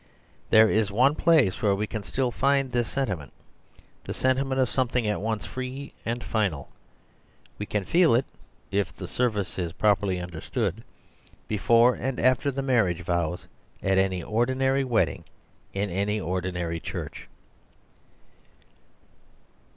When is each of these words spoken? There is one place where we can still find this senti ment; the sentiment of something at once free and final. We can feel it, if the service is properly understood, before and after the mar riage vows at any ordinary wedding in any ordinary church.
There 0.49 0.67
is 0.67 0.89
one 0.91 1.13
place 1.13 1.61
where 1.61 1.75
we 1.75 1.85
can 1.85 2.01
still 2.01 2.31
find 2.31 2.71
this 2.71 2.87
senti 2.89 3.13
ment; 3.13 3.31
the 4.03 4.15
sentiment 4.15 4.59
of 4.59 4.67
something 4.67 5.05
at 5.05 5.21
once 5.21 5.45
free 5.45 5.93
and 6.03 6.23
final. 6.23 6.69
We 7.59 7.67
can 7.67 7.83
feel 7.83 8.15
it, 8.15 8.25
if 8.71 8.95
the 8.95 9.07
service 9.07 9.59
is 9.59 9.73
properly 9.73 10.19
understood, 10.19 10.83
before 11.47 11.93
and 11.93 12.19
after 12.19 12.49
the 12.49 12.63
mar 12.63 12.85
riage 12.85 13.03
vows 13.03 13.47
at 13.83 13.99
any 13.99 14.23
ordinary 14.23 14.83
wedding 14.83 15.23
in 15.71 15.91
any 15.91 16.19
ordinary 16.19 16.79
church. 16.79 17.27